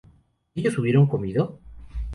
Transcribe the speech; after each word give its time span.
¿ellos 0.55 0.79
hubieron 0.79 1.05
comido? 1.07 1.59